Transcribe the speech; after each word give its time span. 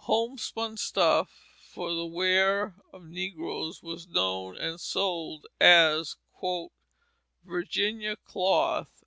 Homespun 0.00 0.76
stuff 0.76 1.30
for 1.72 1.94
the 1.94 2.04
wear 2.04 2.74
of 2.92 3.06
negroes 3.06 3.82
was 3.82 4.06
known 4.08 4.54
and 4.58 4.78
sold 4.78 5.46
as 5.58 6.16
"Virginia 7.46 8.16
cloth." 8.16 9.04